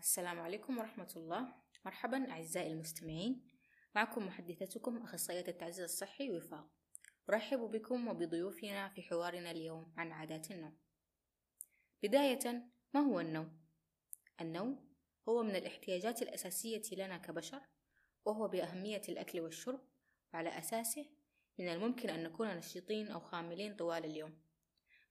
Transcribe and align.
السلام 0.00 0.40
عليكم 0.40 0.78
ورحمة 0.78 1.12
الله. 1.16 1.54
مرحبا 1.84 2.30
أعزائي 2.30 2.72
المستمعين. 2.72 3.48
معكم 3.94 4.26
محدثتكم 4.26 5.02
أخصائية 5.02 5.44
التعزيز 5.48 5.80
الصحي 5.80 6.30
وفاق 6.30 6.70
أرحب 7.30 7.58
بكم 7.58 8.08
وبضيوفنا 8.08 8.88
في 8.88 9.02
حوارنا 9.02 9.50
اليوم 9.50 9.92
عن 9.96 10.12
عادات 10.12 10.50
النوم. 10.50 10.78
بداية 12.02 12.70
ما 12.94 13.00
هو 13.00 13.20
النوم؟ 13.20 13.60
النوم 14.40 14.88
هو 15.28 15.42
من 15.42 15.56
الاحتياجات 15.56 16.22
الأساسية 16.22 16.82
لنا 16.92 17.18
كبشر 17.18 17.60
وهو 18.24 18.48
بأهمية 18.48 19.02
الأكل 19.08 19.40
والشرب 19.40 19.80
وعلى 20.34 20.58
أساسه 20.58 21.06
من 21.58 21.68
الممكن 21.68 22.10
أن 22.10 22.22
نكون 22.22 22.48
نشيطين 22.48 23.08
أو 23.08 23.20
خاملين 23.20 23.76
طوال 23.76 24.04
اليوم. 24.04 24.42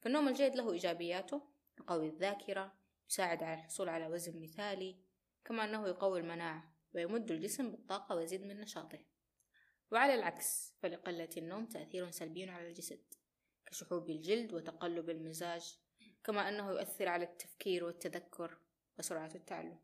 فالنوم 0.01 0.27
الجيد 0.27 0.55
له 0.55 0.71
إيجابياته 0.71 1.41
يقوي 1.79 2.07
الذاكرة 2.07 2.78
يساعد 3.09 3.43
على 3.43 3.53
الحصول 3.53 3.89
على 3.89 4.07
وزن 4.07 4.41
مثالي 4.41 4.97
كما 5.45 5.63
أنه 5.63 5.87
يقوي 5.87 6.19
المناعة 6.19 6.73
ويمد 6.93 7.31
الجسم 7.31 7.71
بالطاقة 7.71 8.15
ويزيد 8.15 8.43
من 8.43 8.59
نشاطه. 8.59 8.99
وعلى 9.91 10.15
العكس 10.15 10.73
فلقلة 10.79 11.29
النوم 11.37 11.65
تأثير 11.65 12.11
سلبي 12.11 12.49
على 12.49 12.67
الجسد 12.67 13.01
كشحوب 13.65 14.09
الجلد 14.09 14.53
وتقلب 14.53 15.09
المزاج 15.09 15.77
كما 16.23 16.49
أنه 16.49 16.71
يؤثر 16.71 17.07
على 17.07 17.23
التفكير 17.23 17.83
والتذكر 17.83 18.57
وسرعة 18.99 19.31
التعلم. 19.35 19.79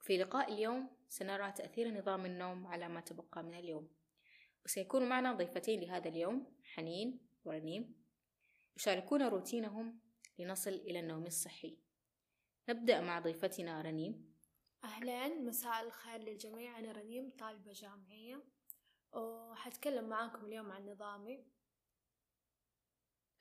في 0.00 0.18
لقاء 0.18 0.52
اليوم 0.52 0.90
سنرى 1.08 1.52
تأثير 1.52 1.98
نظام 1.98 2.26
النوم 2.26 2.66
على 2.66 2.88
ما 2.88 3.00
تبقى 3.00 3.42
من 3.42 3.54
اليوم. 3.54 3.90
وسيكون 4.64 5.08
معنا 5.08 5.32
ضيفتين 5.32 5.80
لهذا 5.80 6.08
اليوم 6.08 6.56
حنين 6.64 7.20
ورنيم 7.44 8.02
يشاركون 8.76 9.22
روتينهم 9.22 10.00
لنصل 10.38 10.70
إلى 10.70 11.00
النوم 11.00 11.26
الصحي. 11.26 11.78
نبدأ 12.68 13.00
مع 13.00 13.18
ضيفتنا 13.18 13.82
رنيم. 13.82 14.32
أهلين 14.84 15.44
مساء 15.44 15.86
الخير 15.86 16.20
للجميع. 16.20 16.78
أنا 16.78 16.92
رنيم 16.92 17.30
طالبة 17.38 17.72
جامعية 17.72 18.44
وحتكلم 19.12 20.08
معاكم 20.08 20.46
اليوم 20.46 20.72
عن 20.72 20.86
نظامي. 20.86 21.44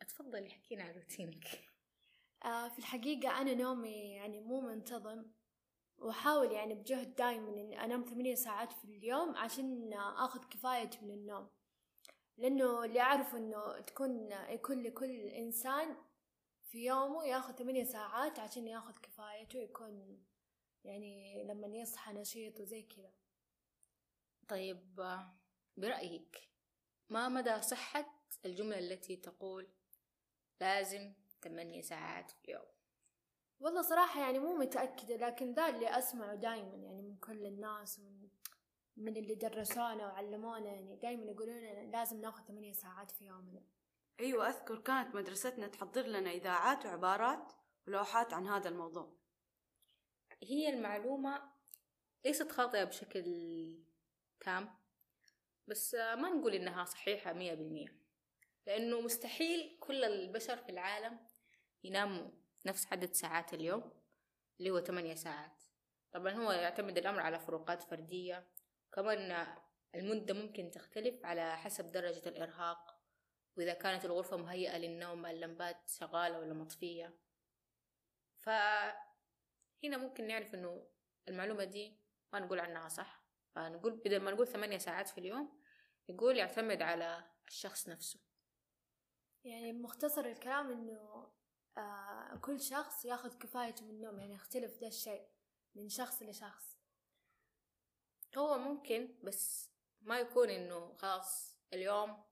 أتفضلي 0.02 0.50
حكينا 0.50 0.84
عن 0.84 0.94
روتينك. 0.94 1.46
آه 2.46 2.68
في 2.68 2.80
الحقيقة 2.80 3.42
أنا 3.42 3.54
نومي 3.54 4.12
يعني 4.12 4.40
مو 4.40 4.62
منتظم 4.62 5.26
وأحاول 5.98 6.52
يعني 6.52 6.74
بجهد 6.74 7.16
دايم 7.16 7.48
إني 7.48 7.84
أنام 7.84 8.04
ثمانية 8.04 8.36
ساعات 8.36 8.72
في 8.74 8.86
اليوم 8.86 9.36
عشان 9.36 9.94
آخذ 9.94 10.40
كفايتي 10.50 11.06
من 11.06 11.12
النوم. 11.12 11.50
لأنه 12.38 12.84
اللي 12.86 13.00
أعرفه 13.02 13.38
إنه 13.38 13.80
تكون 13.80 14.32
يكون 14.32 14.84
لكل 14.84 15.12
إنسان 15.16 15.96
في 16.72 16.86
يومه 16.86 17.26
ياخذ 17.26 17.54
ثمانية 17.54 17.84
ساعات 17.84 18.40
عشان 18.40 18.68
ياخذ 18.68 18.94
كفايته 18.98 19.60
يكون 19.60 20.24
يعني 20.84 21.44
لما 21.44 21.68
يصحى 21.68 22.14
نشيط 22.14 22.60
وزي 22.60 22.84
كذا. 22.84 23.12
طيب 24.48 24.96
برأيك 25.78 26.50
ما 27.10 27.30
مدى 27.30 27.62
صحة 27.62 28.06
الجملة 28.46 28.80
التي 28.80 29.16
تقول 29.16 29.68
لازم 30.62 31.14
ثمانية 31.42 31.82
ساعات 31.82 32.32
في 32.32 32.46
اليوم؟ 32.46 32.66
والله 33.60 33.82
صراحة 33.82 34.22
يعني 34.22 34.40
مو 34.40 34.58
متأكدة 34.58 35.16
لكن 35.16 35.54
ذا 35.54 35.70
اللي 35.70 35.98
أسمعه 35.98 36.36
دايما 36.36 36.76
يعني 36.76 37.02
من 37.02 37.18
كل 37.18 37.46
الناس 37.46 38.00
ومن 38.00 38.30
من 38.98 39.18
اللي 39.18 39.36
درسونا 39.36 40.06
وعلمونا 40.08 40.70
يعني 40.70 40.96
دايما 40.96 41.26
يقولون 41.26 41.92
لازم 41.92 42.22
ناخذ 42.22 42.44
ثمانية 42.44 42.74
ساعات 42.74 43.12
في 43.12 43.26
يومنا. 43.26 43.62
أيوة 44.20 44.50
أذكر 44.50 44.78
كانت 44.82 45.16
مدرستنا 45.16 45.68
تحضر 45.68 46.02
لنا 46.02 46.32
إذاعات 46.32 46.86
وعبارات 46.86 47.54
ولوحات 47.88 48.34
عن 48.34 48.48
هذا 48.48 48.70
الموضوع. 48.70 49.18
هي 50.44 50.70
المعلومة 50.70 51.52
ليست 52.26 52.52
خاطئة 52.52 52.84
بشكل 52.84 53.24
تام 54.40 54.70
بس 55.68 55.94
ما 55.94 56.30
نقول 56.30 56.54
إنها 56.54 56.86
صحيحة 56.86 57.34
مية 57.34 57.54
بالمية 57.54 58.02
لأنه 58.68 59.02
مستحيل 59.02 59.78
كل 59.80 60.04
البشر 60.04 60.58
في 60.58 60.70
العالم 60.70 61.20
يناموا 61.84 62.32
نفس 62.66 62.88
عدد 62.92 63.14
ساعات 63.14 63.54
اليوم 63.54 63.94
اللي 64.60 64.72
هو 64.72 64.80
ثمانية 64.80 65.16
ساعات. 65.16 65.64
طبعا 66.12 66.32
هو 66.32 66.52
يعتمد 66.52 66.98
الأمر 66.98 67.20
على 67.20 67.40
فروقات 67.40 67.84
فردية 67.84 68.48
كمان 68.94 69.48
المدة 69.96 70.34
ممكن 70.34 70.72
تختلف 70.72 71.26
على 71.26 71.58
حسب 71.58 71.92
درجة 71.92 72.30
الإرهاق 72.30 72.91
وإذا 73.58 73.74
كانت 73.74 74.06
الغرفة 74.06 74.38
مهيئة 74.38 74.78
للنوم 74.78 75.26
اللمبات 75.26 75.90
شغالة 75.90 76.40
ولا 76.40 76.54
مطفية. 76.54 77.18
فهنا 78.40 79.98
ممكن 79.98 80.28
نعرف 80.28 80.56
إنه 80.56 80.88
المعلومة 81.28 81.64
دي 81.64 82.00
ما 82.34 82.40
نقول 82.40 82.60
عنها 82.60 82.88
صح. 82.88 83.26
فنقول 83.56 83.96
بدل 83.96 84.20
ما 84.20 84.32
نقول 84.32 84.48
ثمانية 84.48 84.78
ساعات 84.78 85.10
في 85.10 85.18
اليوم 85.18 85.62
يقول 86.10 86.38
يعتمد 86.38 86.82
على 86.82 87.32
الشخص 87.48 87.90
نفسه. 87.90 88.20
يعني 89.44 89.74
مختصر 89.74 90.26
الكلام 90.26 90.72
إنه 90.72 91.32
آه 91.78 92.36
كل 92.42 92.62
شخص 92.62 93.06
ياخذ 93.06 93.38
كفايته 93.38 93.86
من 93.86 93.92
النوم. 93.92 94.20
يعني 94.20 94.34
يختلف 94.34 94.80
ذا 94.82 94.88
الشيء 94.88 95.28
من 95.76 95.90
شخص 95.90 96.22
لشخص. 96.22 96.78
هو 98.38 98.58
ممكن 98.58 99.20
بس 99.24 99.72
ما 100.02 100.20
يكون 100.20 100.50
إنه 100.50 100.94
خلاص 100.94 101.58
اليوم 101.74 102.24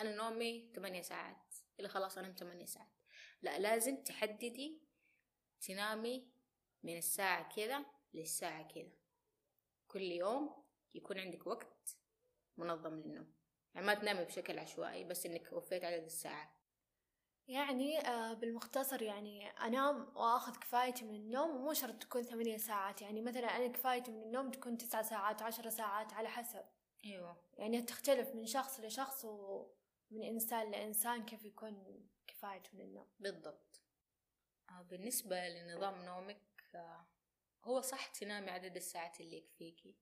أنا 0.00 0.14
نومي 0.14 0.72
ثمانية 0.74 1.02
ساعات 1.02 1.54
إلا 1.80 1.88
خلاص 1.88 2.18
أنام 2.18 2.32
ثمانية 2.32 2.64
ساعات. 2.64 2.88
لا 3.42 3.58
لازم 3.58 3.96
تحددي 3.96 4.82
تنامي 5.60 6.28
من 6.82 6.98
الساعة 6.98 7.54
كذا 7.56 7.84
للساعة 8.14 8.68
كذا. 8.68 8.92
كل 9.88 10.02
يوم 10.02 10.64
يكون 10.94 11.18
عندك 11.18 11.46
وقت 11.46 11.96
منظم 12.56 12.94
للنوم. 12.94 13.34
يعني 13.74 13.86
ما 13.86 13.94
تنامي 13.94 14.24
بشكل 14.24 14.58
عشوائي 14.58 15.04
بس 15.04 15.26
إنك 15.26 15.52
وفيت 15.52 15.84
عدد 15.84 16.04
الساعات. 16.04 16.48
يعني 17.48 18.08
آه 18.08 18.34
بالمختصر 18.34 19.02
يعني 19.02 19.50
أنام 19.50 20.16
وأخذ 20.16 20.58
كفايتي 20.58 21.04
من 21.04 21.14
النوم 21.14 21.50
ومو 21.50 21.72
شرط 21.72 22.02
تكون 22.02 22.22
ثمانية 22.22 22.56
ساعات. 22.56 23.02
يعني 23.02 23.22
مثلا 23.22 23.56
أنا 23.56 23.68
كفايتي 23.68 24.10
من 24.10 24.22
النوم 24.22 24.50
تكون 24.50 24.78
تسعة 24.78 25.02
ساعات 25.02 25.42
عشرة 25.42 25.70
ساعات 25.70 26.12
على 26.12 26.28
حسب. 26.28 26.64
أيوة. 27.04 27.36
يعني 27.58 27.82
تختلف 27.82 28.34
من 28.34 28.46
شخص 28.46 28.80
لشخص 28.80 29.26
ومن 30.10 30.24
إنسان 30.24 30.70
لإنسان 30.70 31.24
كيف 31.24 31.44
يكون 31.44 32.06
كفايته 32.26 32.70
من 32.72 32.80
النوم. 32.80 33.08
بالضبط. 33.20 33.80
آه 34.70 34.82
بالنسبة 34.82 35.48
لنظام 35.48 36.04
نومك 36.04 36.42
آه 36.74 37.06
هو 37.64 37.80
صح 37.80 38.06
تنامي 38.06 38.50
عدد 38.50 38.76
الساعات 38.76 39.20
اللي 39.20 39.36
يكفيكي 39.36 39.96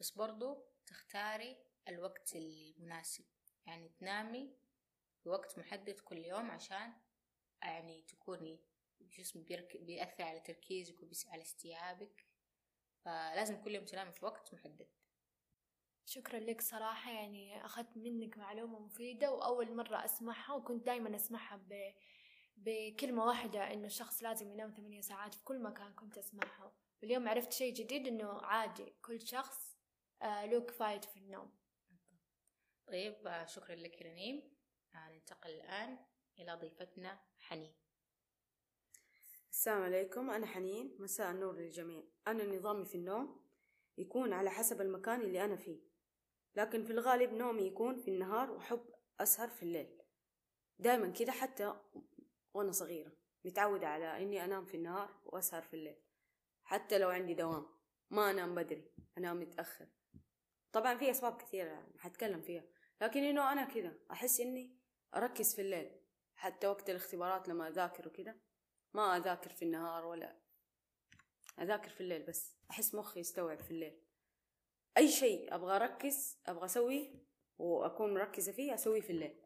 بس 0.00 0.10
برضو 0.10 0.64
تختاري 0.86 1.56
الوقت 1.88 2.36
المناسب. 2.36 3.24
يعني 3.66 3.88
تنامي 3.88 4.56
في 5.22 5.28
وقت 5.28 5.58
محدد 5.58 6.00
كل 6.00 6.24
يوم 6.24 6.50
عشان 6.50 6.92
يعني 7.62 8.02
تكوني 8.02 8.60
الجسم 9.00 9.42
بيأثر 9.74 10.22
على 10.24 10.40
تركيزك 10.40 10.96
وعلى 11.02 11.42
استيعابك. 11.42 12.26
فلازم 13.04 13.62
كل 13.62 13.74
يوم 13.74 13.84
تنامي 13.84 14.12
في 14.12 14.24
وقت 14.24 14.54
محدد. 14.54 14.88
شكرا 16.04 16.40
لك 16.40 16.60
صراحة 16.60 17.12
يعني 17.12 17.64
أخذت 17.64 17.96
منك 17.96 18.38
معلومة 18.38 18.78
مفيدة 18.78 19.32
وأول 19.32 19.76
مرة 19.76 20.04
أسمعها 20.04 20.54
وكنت 20.54 20.86
دايما 20.86 21.16
أسمعها 21.16 21.56
ب... 21.56 21.94
بكلمة 22.56 23.24
واحدة 23.24 23.72
إنه 23.72 23.86
الشخص 23.86 24.22
لازم 24.22 24.52
ينام 24.52 24.70
ثمانية 24.70 25.00
ساعات 25.00 25.34
في 25.34 25.44
كل 25.44 25.62
مكان 25.62 25.92
كنت 25.94 26.18
أسمعها. 26.18 26.72
واليوم 27.02 27.28
عرفت 27.28 27.52
شيء 27.52 27.74
جديد 27.74 28.06
إنه 28.06 28.28
عادي 28.28 28.94
كل 29.02 29.20
شخص 29.20 29.76
آه 30.22 30.46
له 30.46 30.60
كفايته 30.60 31.08
في 31.08 31.16
النوم. 31.16 31.52
طيب 32.86 33.44
شكرا 33.46 33.74
لك 33.74 34.02
رنيم. 34.02 34.52
ننتقل 34.94 35.50
الآن 35.50 35.98
إلى 36.38 36.54
ضيفتنا 36.54 37.20
حنين. 37.38 37.74
السلام 39.50 39.82
عليكم 39.82 40.30
أنا 40.30 40.46
حنين 40.46 40.96
مساء 40.98 41.30
النور 41.30 41.56
للجميع. 41.56 42.02
أنا 42.26 42.44
نظامي 42.44 42.84
في 42.84 42.94
النوم 42.94 43.42
يكون 43.98 44.32
على 44.32 44.50
حسب 44.50 44.80
المكان 44.80 45.20
اللي 45.20 45.44
أنا 45.44 45.56
فيه. 45.56 45.91
لكن 46.56 46.84
في 46.84 46.92
الغالب 46.92 47.32
نومي 47.32 47.62
يكون 47.62 47.96
في 47.96 48.10
النهار 48.10 48.50
وأحب 48.50 48.84
أسهر 49.20 49.48
في 49.48 49.62
الليل. 49.62 50.02
دايما 50.78 51.10
كده 51.10 51.32
حتى 51.32 51.74
وأنا 52.54 52.72
صغيرة. 52.72 53.12
متعودة 53.44 53.88
على 53.88 54.22
إني 54.22 54.44
أنام 54.44 54.64
في 54.64 54.76
النهار 54.76 55.20
وأسهر 55.24 55.62
في 55.62 55.74
الليل. 55.74 55.96
حتى 56.64 56.98
لو 56.98 57.08
عندي 57.08 57.34
دوام. 57.34 57.66
ما 58.10 58.30
أنام 58.30 58.54
بدري. 58.54 58.92
أنام 59.18 59.40
متأخر. 59.40 59.88
طبعا 60.72 60.98
في 60.98 61.10
أسباب 61.10 61.36
كثيرة 61.36 61.86
حتكلم 61.98 62.40
فيها. 62.40 62.64
لكن 63.00 63.22
إنه 63.22 63.52
أنا 63.52 63.64
كده. 63.64 63.98
أحس 64.10 64.40
إني 64.40 64.76
أركز 65.14 65.54
في 65.54 65.62
الليل. 65.62 66.00
حتى 66.34 66.66
وقت 66.66 66.90
الاختبارات 66.90 67.48
لما 67.48 67.68
أذاكر 67.68 68.08
وكده. 68.08 68.36
ما 68.94 69.16
أذاكر 69.16 69.50
في 69.50 69.64
النهار 69.64 70.04
ولا 70.04 70.36
أذاكر 71.60 71.90
في 71.90 72.00
الليل 72.00 72.22
بس. 72.22 72.56
أحس 72.70 72.94
مخي 72.94 73.20
يستوعب 73.20 73.60
في 73.60 73.70
الليل. 73.70 74.02
أي 74.96 75.08
شيء 75.08 75.54
أبغى 75.54 75.76
أركز 75.76 76.38
أبغى 76.46 76.64
أسويه 76.64 77.08
وأكون 77.58 78.14
مركزة 78.14 78.52
فيه 78.52 78.74
أسويه 78.74 79.00
في 79.00 79.10
الليل. 79.10 79.42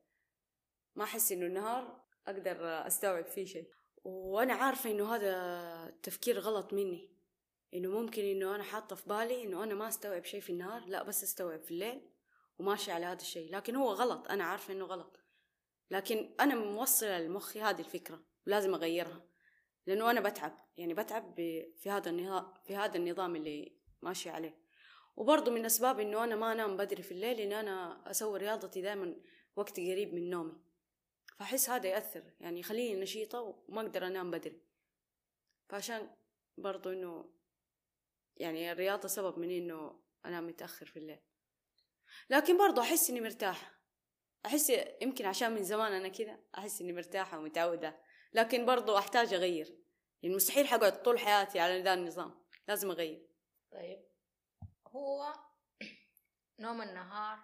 ما 0.95 1.05
أحس 1.05 1.33
إنه 1.33 1.47
النهار 1.47 2.05
أقدر 2.27 2.87
أستوعب 2.87 3.27
فيه 3.27 3.45
شيء. 3.45 3.71
وأنا 4.05 4.55
عارفة 4.55 4.91
إنه 4.91 5.15
هذا 5.15 5.99
تفكير 6.03 6.39
غلط 6.39 6.73
مني. 6.73 7.17
إنه 7.75 7.89
ممكن 7.89 8.23
إنه 8.25 8.55
أنا 8.55 8.63
حاطة 8.63 8.97
في 8.97 9.09
بالي 9.09 9.45
إنه 9.45 9.65
أنا 9.65 9.75
ما 9.75 9.89
أستوعب 9.89 10.25
شيء 10.25 10.41
في 10.41 10.51
النهار 10.51 10.87
لا 10.87 11.03
بس 11.03 11.23
أستوعب 11.23 11.63
في 11.63 11.71
الليل 11.71 12.11
وماشي 12.59 12.93
على 12.93 13.07
هذا 13.07 13.21
الشيء. 13.21 13.53
لكن 13.53 13.77
هو 13.77 13.93
غلط 13.93 14.29
أنا 14.29 14.45
عارفة 14.45 14.75
إنه 14.75 14.85
غلط. 14.85 15.21
لكن 15.91 16.35
أنا 16.41 16.55
موصلة 16.55 17.21
لمخي 17.21 17.61
هذه 17.61 17.81
الفكرة 17.81 18.23
لازم 18.47 18.75
أغيرها. 18.75 19.27
لأنه 19.87 20.11
أنا 20.11 20.21
بتعب 20.21 20.59
يعني 20.77 20.95
بتعب 20.95 21.35
في 21.77 21.91
هذا 21.91 22.11
النظام 22.11 22.55
في 22.65 22.77
هذا 22.77 22.97
النظام 22.97 23.37
اللي 23.37 23.77
ماشي 24.03 24.31
عليه. 24.31 24.66
وبرضه 25.17 25.53
من 25.53 25.65
أسباب 25.65 26.01
إنه 26.01 26.25
أنا 26.25 26.37
ما 26.37 26.53
أنام 26.53 26.77
بدري 26.77 27.03
في 27.03 27.13
الليل 27.13 27.41
إن 27.41 27.53
أنا 27.53 28.03
أسوي 28.11 28.39
رياضتي 28.39 28.83
دائما 28.83 29.17
وقت 29.57 29.81
قريب 29.81 30.15
من 30.15 30.31
نومي. 30.31 30.57
فأحس 31.39 31.71
هذا 31.71 31.89
يأثر 31.89 32.23
يعني 32.41 32.61
يخليني 32.61 33.01
نشيطة 33.01 33.41
وما 33.69 33.81
أقدر 33.81 34.07
أنام 34.07 34.31
بدري. 34.31 34.61
فعشان 35.69 36.11
برضو 36.59 36.91
إنه 36.91 37.31
يعني 38.37 38.73
الرياضة 38.73 39.09
سبب 39.09 39.39
من 39.39 39.51
إنه 39.51 40.01
أنام 40.27 40.47
متأخر 40.47 40.87
في 40.87 40.99
الليل. 40.99 41.21
لكن 42.31 42.59
برضو 42.59 42.81
أحس 42.81 43.11
إني 43.11 43.21
مرتاحة. 43.21 43.81
أحس 44.47 44.73
يمكن 45.03 45.27
عشان 45.27 45.53
من 45.53 45.62
زمان 45.62 45.93
أنا 45.93 46.09
كذا 46.09 46.39
أحس 46.59 46.81
إني 46.81 46.93
مرتاحة 46.93 47.39
ومتعودة 47.39 48.01
لكن 48.33 48.67
برضو 48.67 48.99
أحتاج 48.99 49.35
أغير. 49.35 49.79
يعني 50.23 50.37
مستحيل 50.37 50.67
حقعد 50.67 51.03
طول 51.03 51.19
حياتي 51.19 51.59
على 51.59 51.83
ذا 51.83 51.95
النظام 51.95 52.45
لازم 52.69 52.91
أغير. 52.91 53.27
طيب. 53.71 54.16
هو 54.97 55.35
نوم 56.59 56.83
النهار. 56.83 57.39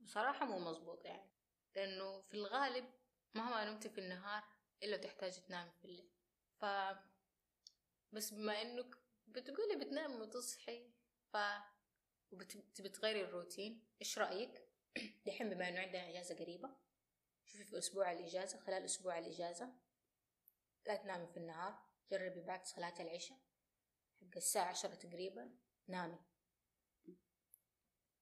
بصراحة 0.00 0.46
مو 0.46 0.58
مزبوط 0.58 1.04
يعني 1.04 1.30
لأنه 1.74 2.20
في 2.20 2.34
الغالب 2.34 2.90
مهما 3.34 3.64
نمت 3.64 3.86
في 3.86 3.98
النهار 3.98 4.44
إلا 4.82 4.96
تحتاج 4.96 5.40
تنام 5.40 5.70
في 5.70 5.84
الليل. 5.84 6.10
ف 6.60 6.64
بس 8.12 8.34
بما 8.34 8.62
إنك 8.62 8.96
بتقولي 9.26 9.76
بتنام 9.76 10.20
وتصحي 10.20 10.90
ف 11.32 11.36
وبتبي 12.30 12.88
تغيري 12.88 13.24
الروتين 13.24 13.84
إيش 14.00 14.18
رأيك؟ 14.18 14.68
دحين 15.26 15.50
بما 15.50 15.68
إنه 15.68 15.80
عندنا 15.80 16.10
إجازة 16.10 16.34
قريبة 16.34 16.76
شوفي 17.44 17.64
في 17.64 17.78
أسبوع 17.78 18.12
الإجازة 18.12 18.58
خلال 18.58 18.84
أسبوع 18.84 19.18
الإجازة 19.18 19.72
لا 20.86 20.96
تنامي 20.96 21.26
في 21.26 21.36
النهار 21.36 21.82
جربي 22.10 22.40
بعد 22.40 22.64
صلاة 22.64 22.94
العشاء 23.00 23.38
حق 24.20 24.36
الساعة 24.36 24.68
عشرة 24.68 24.94
تقريبا 24.94 25.50
نامي. 25.88 26.18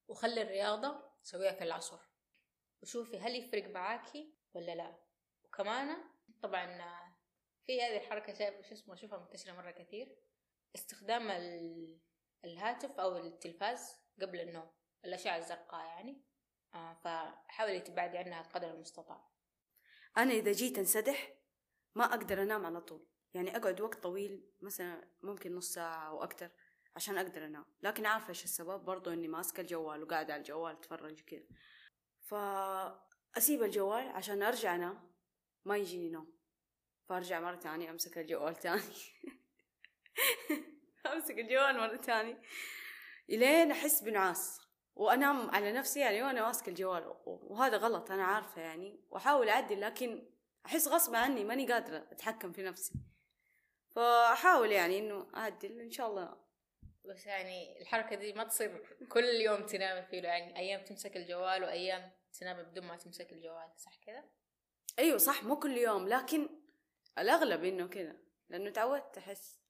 وخلي 0.08 0.42
الرياضة 0.42 1.10
سويها 1.22 1.52
في 1.52 1.64
العصر. 1.64 1.98
وشوفي 2.82 3.18
هل 3.18 3.36
يفرق 3.36 3.68
معاكي 3.68 4.34
ولا 4.54 4.74
لا. 4.74 4.98
وكمان 5.44 5.96
طبعا 6.42 6.66
في 7.66 7.82
هذه 7.82 7.96
الحركة 7.96 8.32
شايف 8.32 8.66
شو 8.68 8.74
اسمه 8.74 8.94
أشوفها 8.94 9.18
منتشرة 9.18 9.52
مرة 9.52 9.70
كثير. 9.70 10.16
استخدام 10.74 11.30
الهاتف 12.44 12.90
أو 13.00 13.16
التلفاز 13.16 13.96
قبل 14.22 14.40
النوم 14.40 14.70
الأشعة 15.04 15.38
الزرقاء 15.38 15.86
يعني. 15.86 16.24
آه 16.74 16.94
فحاولي 16.94 17.80
تبعدي 17.80 18.18
عنها 18.18 18.42
قدر 18.42 18.70
المستطاع. 18.70 19.28
أنا 20.16 20.32
إذا 20.32 20.52
جيت 20.52 20.78
أنسدح 20.78 21.34
ما 21.94 22.04
أقدر 22.04 22.42
أنام 22.42 22.66
على 22.66 22.80
طول. 22.80 23.06
يعني 23.34 23.56
أقعد 23.56 23.80
وقت 23.80 24.02
طويل 24.02 24.50
مثلا 24.60 25.10
ممكن 25.22 25.54
نص 25.54 25.72
ساعة 25.72 26.08
أو 26.08 26.22
أكتر. 26.22 26.50
عشان 26.96 27.18
أقدر 27.18 27.46
أنام. 27.46 27.64
لكن 27.82 28.06
عارفة 28.06 28.28
إيش 28.28 28.44
السبب؟ 28.44 28.84
برضو 28.84 29.12
إني 29.12 29.28
ماسكة 29.28 29.60
الجوال 29.60 30.02
وقاعدة 30.02 30.32
على 30.32 30.40
الجوال 30.40 30.72
أتفرج 30.72 31.20
كذا 31.20 31.46
فأسيب 32.22 33.62
الجوال 33.62 34.08
عشان 34.08 34.42
أرجع 34.42 34.74
أنام. 34.74 35.14
ما 35.64 35.76
يجيني 35.76 36.10
نوم. 36.10 36.34
فأرجع 37.08 37.40
مرة 37.40 37.56
تانية 37.56 37.90
أمسك 37.90 38.18
الجوال 38.18 38.56
تاني 38.56 38.82
أمسك 41.12 41.38
الجوال 41.38 41.76
مرة 41.76 41.96
تانية 41.96 42.42
إلين 43.30 43.70
أحس 43.70 44.02
بنعاس. 44.02 44.60
وأنام 44.94 45.50
على 45.50 45.72
نفسي 45.72 46.00
يعني 46.00 46.22
وأنا 46.22 46.46
ماسكة 46.46 46.70
الجوال. 46.70 47.14
وهذا 47.26 47.76
غلط 47.76 48.10
أنا 48.10 48.24
عارفة 48.24 48.62
يعني. 48.62 49.04
وأحاول 49.10 49.48
أعدل 49.48 49.80
لكن 49.80 50.28
أحس 50.66 50.88
غصب 50.88 51.14
عني 51.14 51.44
ماني 51.44 51.72
قادرة 51.72 52.08
أتحكم 52.12 52.52
في 52.52 52.62
نفسي. 52.62 52.94
فأحاول 53.90 54.72
يعني 54.72 54.98
إنه 54.98 55.28
أعدل. 55.34 55.80
إن 55.80 55.90
شاء 55.90 56.10
الله 56.10 56.43
بس 57.04 57.26
يعني 57.26 57.80
الحركة 57.80 58.16
دي 58.16 58.32
ما 58.32 58.44
تصير 58.44 58.96
كل 59.08 59.24
يوم 59.24 59.66
تنام 59.66 60.04
فيه 60.04 60.22
يعني 60.22 60.58
أيام 60.58 60.84
تمسك 60.84 61.16
الجوال 61.16 61.62
وأيام 61.62 62.10
تنام 62.40 62.62
بدون 62.62 62.84
ما 62.84 62.96
تمسك 62.96 63.32
الجوال 63.32 63.70
صح 63.76 63.96
كذا؟ 64.06 64.24
أيوة 64.98 65.18
صح 65.18 65.44
مو 65.44 65.58
كل 65.58 65.76
يوم 65.76 66.08
لكن 66.08 66.48
الأغلب 67.18 67.64
إنه 67.64 67.88
كذا 67.88 68.16
لأنه 68.48 68.70
تعودت 68.70 69.18
أحس 69.18 69.60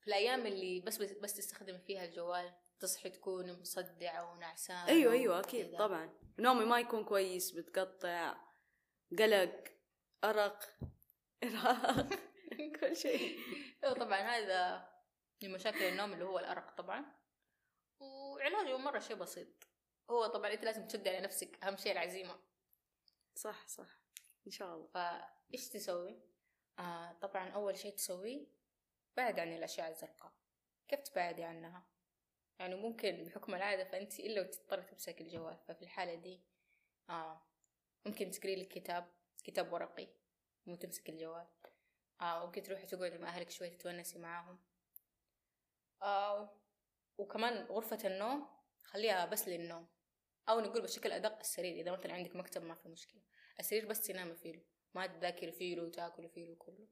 في 0.00 0.08
الأيام 0.08 0.46
اللي 0.46 0.80
بس 0.80 0.98
بس 0.98 1.34
تستخدم 1.34 1.78
فيها 1.78 2.04
الجوال 2.04 2.52
تصحي 2.80 3.10
تكون 3.10 3.60
مصدعة 3.60 4.32
ونعسانة 4.32 4.88
أيوة 4.88 5.12
أيوة 5.12 5.40
أكيد 5.40 5.68
كدا. 5.68 5.78
طبعا 5.78 6.10
نومي 6.38 6.64
ما 6.64 6.80
يكون 6.80 7.04
كويس 7.04 7.50
بتقطع 7.50 8.36
قلق 9.18 9.64
أرق 10.24 10.64
إرهاق 11.44 12.08
كل 12.80 12.96
شيء 12.96 13.38
طبعا 14.00 14.20
هذا 14.20 14.88
من 15.42 15.52
مشاكل 15.52 15.82
النوم 15.82 16.12
اللي 16.12 16.24
هو 16.24 16.38
الأرق 16.38 16.70
طبعا. 16.70 17.04
وعلاجه 18.00 18.76
مرة 18.76 18.98
شيء 18.98 19.16
بسيط. 19.16 19.48
هو 20.10 20.26
طبعا 20.26 20.52
أنت 20.52 20.64
لازم 20.64 20.86
تشد 20.86 21.08
على 21.08 21.20
نفسك 21.20 21.64
أهم 21.64 21.76
شيء 21.76 21.92
العزيمة. 21.92 22.40
صح 23.34 23.66
صح. 23.66 24.00
إن 24.46 24.50
شاء 24.52 24.74
الله. 24.74 24.86
فإيش 24.86 25.68
تسوي؟ 25.68 26.20
آه 26.78 27.12
طبعا 27.12 27.48
أول 27.50 27.76
شيء 27.76 27.94
تسويه 27.94 28.46
بعد 29.16 29.38
عن 29.38 29.52
الأشعة 29.52 29.88
الزرقاء. 29.88 30.32
كيف 30.88 31.00
تبعدي 31.00 31.44
عنها؟ 31.44 31.86
يعني 32.58 32.74
ممكن 32.74 33.24
بحكم 33.24 33.54
العادة 33.54 33.84
فأنت 33.84 34.20
إلا 34.20 34.40
وتضطر 34.40 34.82
تمسك 34.82 35.20
الجوال 35.20 35.58
ففي 35.68 35.82
الحالة 35.82 36.14
دي 36.14 36.40
آه 37.10 37.42
ممكن 38.06 38.30
تقري 38.30 38.56
لك 38.56 38.68
كتاب 38.68 39.12
كتاب 39.44 39.72
ورقي 39.72 40.08
مو 40.66 40.74
تمسك 40.74 41.08
الجوال. 41.08 41.46
آه 42.20 42.46
ممكن 42.46 42.62
تروحي 42.62 42.86
تقعدي 42.86 43.18
مع 43.18 43.28
أهلك 43.28 43.50
شوي 43.50 43.70
تتونسي 43.70 44.18
معاهم. 44.18 44.58
آه 46.02 46.60
وكمان 47.18 47.66
غرفة 47.66 47.98
النوم 48.04 48.48
خليها 48.82 49.26
بس 49.26 49.48
للنوم. 49.48 49.88
أو 50.48 50.60
نقول 50.60 50.82
بشكل 50.82 51.12
أدق 51.12 51.38
السرير 51.38 51.80
إذا 51.80 51.92
مثلا 51.92 52.12
عندك 52.14 52.36
مكتب 52.36 52.62
ما 52.62 52.74
في 52.74 52.88
مشكلة. 52.88 53.22
السرير 53.60 53.86
بس 53.86 54.00
تنامي 54.00 54.34
فيه 54.34 54.64
ما 54.94 55.06
تذاكري 55.06 55.52
فيه 55.52 55.80
وتاكلي 55.80 56.28
فيه 56.28 56.54
كله 56.58 56.88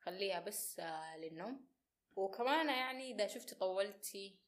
خليها 0.00 0.40
بس 0.40 0.80
آه 0.80 1.16
للنوم. 1.16 1.68
وكمان 2.16 2.68
يعني 2.68 3.14
إذا 3.14 3.26
شفتي 3.26 3.54
طولتي 3.54 4.38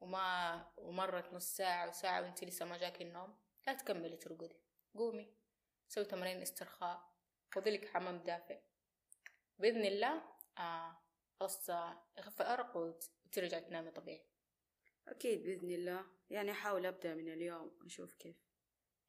وما 0.00 0.66
ومرت 0.76 1.32
نص 1.34 1.56
ساعة 1.56 1.88
وساعة 1.88 2.22
وانتي 2.22 2.46
لسه 2.46 2.64
ما 2.66 2.78
جاك 2.78 3.02
النوم 3.02 3.38
لا 3.66 3.74
تكملي 3.74 4.16
ترقدي. 4.16 4.56
قومي 4.94 5.34
سوي 5.88 6.04
تمارين 6.04 6.42
استرخاء 6.42 7.10
خذي 7.54 7.70
لك 7.70 7.88
حمام 7.88 8.18
دافئ. 8.18 8.60
بإذن 9.58 9.84
الله 9.84 10.22
آه 10.58 11.02
خلاص 11.40 11.70
يخف 12.18 12.40
الأرق 12.40 12.76
وترجع 13.30 13.58
تنامي 13.58 13.90
طبيعي. 13.90 14.26
أكيد 15.08 15.42
بإذن 15.42 15.70
الله. 15.70 16.06
يعني 16.30 16.50
أحاول 16.50 16.86
أبدأ 16.86 17.14
من 17.14 17.32
اليوم 17.32 17.78
أشوف 17.86 18.14
كيف. 18.14 18.36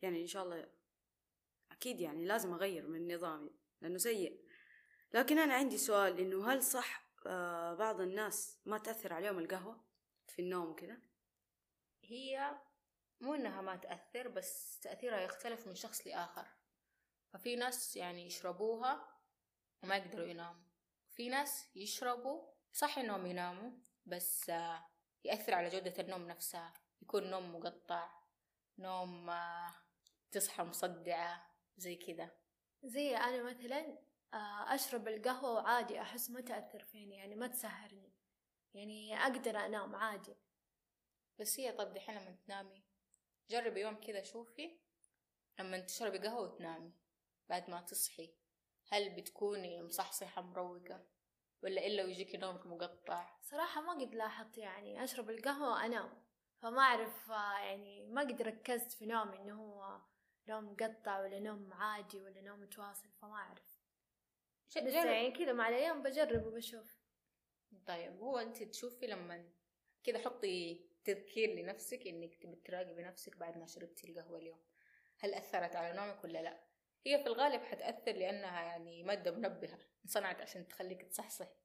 يعني 0.01 0.21
إن 0.21 0.27
شاء 0.27 0.43
الله 0.43 0.71
أكيد 1.71 2.01
يعني 2.01 2.25
لازم 2.25 2.53
أغير 2.53 2.87
من 2.87 3.15
نظامي 3.15 3.51
لأنه 3.81 3.97
سيء. 3.97 4.45
لكن 5.13 5.39
أنا 5.39 5.53
عندي 5.53 5.77
سؤال 5.77 6.19
إنه 6.19 6.51
هل 6.51 6.63
صح 6.63 7.11
آه 7.25 7.73
بعض 7.73 8.01
الناس 8.01 8.59
ما 8.65 8.77
تأثر 8.77 9.13
عليهم 9.13 9.39
القهوة 9.39 9.85
في 10.27 10.41
النوم 10.41 10.69
وكذا؟ 10.69 10.97
هي 12.03 12.59
مو 13.21 13.33
إنها 13.33 13.61
ما 13.61 13.75
تأثر 13.75 14.27
بس 14.27 14.79
تأثيرها 14.79 15.21
يختلف 15.21 15.67
من 15.67 15.75
شخص 15.75 16.07
لآخر. 16.07 16.47
ففي 17.33 17.55
ناس 17.55 17.95
يعني 17.95 18.25
يشربوها 18.25 19.19
وما 19.83 19.97
يقدروا 19.97 20.27
يناموا. 20.27 20.63
في 21.11 21.29
ناس 21.29 21.75
يشربوا 21.75 22.51
صح 22.73 22.97
إنهم 22.97 23.25
يناموا 23.25 23.71
بس 24.05 24.49
آه 24.49 24.85
يأثر 25.23 25.53
على 25.53 25.69
جودة 25.69 25.93
النوم 25.99 26.27
نفسها. 26.27 26.73
يكون 27.01 27.29
نوم 27.29 27.55
مقطع 27.55 28.09
نوم 28.77 29.29
آه 29.29 29.75
تصحى 30.31 30.63
مصدعة 30.63 31.55
زي 31.77 31.95
كذا. 31.95 32.31
زي 32.83 33.17
أنا 33.17 33.43
مثلا 33.43 33.97
أشرب 34.73 35.07
القهوة 35.07 35.51
وعادي 35.53 36.01
أحس 36.01 36.29
ما 36.29 36.41
تأثر 36.41 36.83
فيني 36.83 37.15
يعني 37.15 37.35
ما 37.35 37.47
تسهرني. 37.47 38.13
يعني 38.73 39.17
أقدر 39.17 39.57
أنام 39.57 39.95
عادي. 39.95 40.35
بس 41.39 41.59
هي 41.59 41.71
طب 41.71 41.93
دحين 41.93 42.15
لما 42.15 42.37
تنامي 42.45 42.83
جربي 43.49 43.81
يوم 43.81 43.95
كذا 43.95 44.23
شوفي 44.23 44.79
لما 45.59 45.79
تشربي 45.79 46.17
قهوة 46.17 46.41
وتنامي 46.41 46.93
بعد 47.49 47.69
ما 47.69 47.81
تصحي 47.81 48.33
هل 48.91 49.15
بتكوني 49.15 49.83
مصحصحة 49.83 50.41
مروقة؟ 50.41 51.05
ولا 51.63 51.87
إلا 51.87 52.03
ويجيكي 52.03 52.37
نومك 52.37 52.65
مقطع؟ 52.65 53.37
صراحة 53.41 53.81
ما 53.81 53.93
قد 53.93 54.15
لاحظت 54.15 54.57
يعني 54.57 55.03
أشرب 55.03 55.29
القهوة 55.29 55.71
وأنام 55.71 56.09
فما 56.61 56.81
أعرف 56.81 57.29
يعني 57.59 58.05
ما 58.07 58.21
قد 58.21 58.41
ركزت 58.41 58.91
في 58.91 59.05
نومي 59.05 59.37
إنه 59.37 59.53
هو 59.53 60.01
نوم 60.47 60.71
مقطع 60.71 61.19
ولا 61.21 61.39
نوم 61.39 61.73
عادي 61.73 62.21
ولا 62.21 62.41
نوم 62.41 62.59
متواصل 62.59 63.09
فما 63.21 63.35
أعرف. 63.35 63.81
بس 64.77 64.93
يعني 64.93 65.31
كذا 65.31 65.53
مع 65.53 65.69
الأيام 65.69 66.03
بجرب 66.03 66.45
وبشوف. 66.45 67.01
طيب 67.87 68.19
هو 68.19 68.37
أنت 68.37 68.63
تشوفي 68.63 69.07
لما 69.07 69.49
كده 70.03 70.19
حطي 70.19 70.85
تذكير 71.05 71.49
لنفسك 71.49 72.07
إنك 72.07 72.35
تبي 72.35 72.55
تراقبي 72.55 73.03
نفسك 73.03 73.37
بعد 73.37 73.57
ما 73.57 73.65
شربتي 73.65 74.07
القهوة 74.07 74.37
اليوم 74.37 74.59
هل 75.19 75.33
أثرت 75.33 75.75
على 75.75 75.97
نومك 75.97 76.23
ولا 76.23 76.41
لا؟ 76.41 76.70
هي 77.05 77.23
في 77.23 77.27
الغالب 77.27 77.61
حتأثر 77.61 78.11
لأنها 78.11 78.61
يعني 78.61 79.03
مادة 79.03 79.31
منبهة 79.31 79.79
انصنعت 80.05 80.41
عشان 80.41 80.67
تخليك 80.67 81.01
تصحصحي 81.01 81.55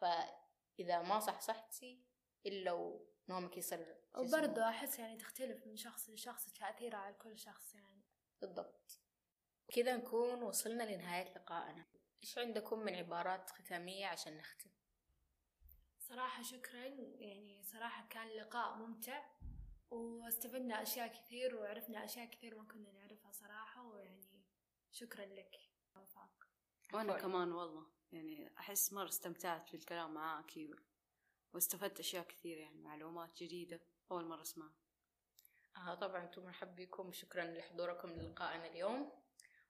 فإذا 0.00 1.02
ما 1.02 1.20
صحصحتي 1.20 2.02
إلا 2.46 2.72
ونومك 2.72 3.56
يصير 3.56 3.96
وبرضه 4.16 4.68
أحس 4.68 4.98
يعني 4.98 5.16
تختلف 5.16 5.66
من 5.66 5.76
شخص 5.76 6.10
لشخص 6.10 6.52
تأثيرها 6.52 6.98
على 6.98 7.14
كل 7.14 7.38
شخص 7.38 7.74
يعني. 7.74 8.02
بالضبط. 8.40 9.00
كذا 9.72 9.96
نكون 9.96 10.42
وصلنا 10.42 10.82
لنهاية 10.82 11.34
لقائنا. 11.34 11.84
إيش 12.22 12.38
عندكم 12.38 12.78
من 12.78 12.94
عبارات 12.94 13.50
ختامية 13.50 14.06
عشان 14.06 14.36
نختم؟ 14.36 14.70
صراحة 15.98 16.42
شكرا. 16.42 16.84
يعني 17.18 17.62
صراحة 17.62 18.08
كان 18.08 18.28
لقاء 18.28 18.74
ممتع 18.74 19.24
واستفدنا 19.90 20.82
أشياء 20.82 21.08
كثير 21.08 21.56
وعرفنا 21.56 22.04
أشياء 22.04 22.26
كثير 22.26 22.54
ما 22.58 22.64
كنا 22.64 22.92
نعرفها 22.92 23.32
صراحة. 23.32 23.73
شكرا 24.94 25.24
لك. 25.26 25.56
وفاق. 25.96 26.30
وأنا 26.92 27.18
كمان 27.18 27.52
والله. 27.52 27.86
يعني 28.12 28.58
أحس 28.58 28.92
مرة 28.92 29.08
استمتعت 29.08 29.68
في 29.68 29.76
الكلام 29.76 30.14
معاكي 30.14 30.70
واستفدت 31.52 32.00
أشياء 32.00 32.24
كثير 32.24 32.58
يعني 32.58 32.80
معلومات 32.80 33.42
جديدة 33.42 33.80
أول 34.10 34.24
مرة 34.24 34.42
أسمعها. 34.42 34.74
آه 35.76 35.94
طبعا 35.94 36.24
أنتم 36.24 36.44
مرحب 36.44 36.76
بكم. 36.76 37.12
شكرا 37.12 37.44
لحضوركم 37.44 38.08
للقائنا 38.08 38.66
اليوم. 38.66 39.22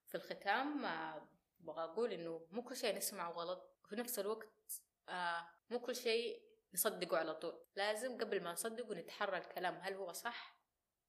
في 0.07 0.15
الختام 0.15 0.85
آه 0.85 1.29
بغى 1.59 1.85
أقول 1.85 2.13
إنه 2.13 2.47
مو 2.51 2.63
كل 2.63 2.77
شيء 2.77 2.97
نسمعه 2.97 3.31
غلط. 3.31 3.79
وفي 3.85 3.97
نفس 3.97 4.19
الوقت 4.19 4.83
آه 5.09 5.49
مو 5.71 5.81
كل 5.81 5.97
شيء 5.97 6.43
نصدقه 6.75 7.17
على 7.17 7.35
طول. 7.35 7.67
لازم 7.77 8.19
قبل 8.19 8.43
ما 8.43 8.53
نصدقه 8.53 8.95
نتحرى 8.95 9.39
الكلام 9.39 9.75
هل 9.75 9.95
هو 9.95 10.13
صح 10.13 10.59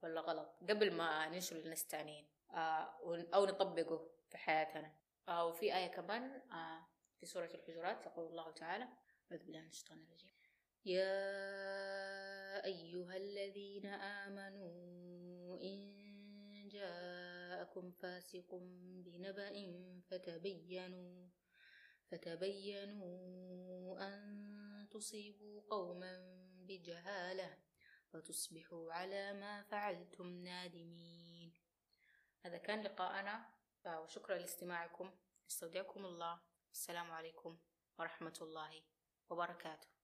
ولا 0.03 0.21
غلط؟ 0.21 0.57
قبل 0.69 0.93
ما 0.93 1.29
ننشر 1.29 1.55
للناس 1.55 1.87
تانيين 1.87 2.25
آه 2.25 2.34
أو 2.51 3.45
نطبقه 3.45 4.09
في 4.29 4.37
حياتنا. 4.37 4.95
آه 5.27 5.45
وفي 5.45 5.75
آية 5.75 5.87
كمان 5.87 6.41
آه 6.51 6.87
في 7.19 7.25
سورة 7.25 7.49
الحجرات 7.53 8.05
يقول 8.05 8.27
الله 8.27 8.51
تعالى 8.51 8.87
أعوذ 9.31 9.43
بالله 9.43 9.61
من 9.61 9.67
الشيطان 9.67 9.99
الرجيم. 10.03 10.31
يا 10.85 12.65
أيها 12.65 13.17
الذين 13.17 13.85
آمنوا 13.85 15.61
إن 15.61 16.67
جاءكم 16.67 17.91
فاسق 17.91 18.55
بنبأ 19.05 19.53
فتبينوا 20.09 21.27
فتبينوا 22.11 23.27
أن 24.07 24.87
تصيبوا 24.91 25.61
قوما 25.69 26.13
بجهالة 26.67 27.57
فتصبحوا 28.13 28.93
على 28.93 29.33
ما 29.33 29.63
فعلتم 29.63 30.27
نادمين. 30.27 31.24
هذا 32.45 32.57
كان 32.57 32.81
لقاءنا 32.81 33.45
وشكرا 33.85 34.37
لاستماعكم. 34.37 35.11
استودعكم 35.49 36.05
الله. 36.05 36.39
السلام 36.73 37.11
عليكم 37.11 37.57
ورحمة 37.99 38.37
الله 38.41 38.83
وبركاته. 39.29 39.94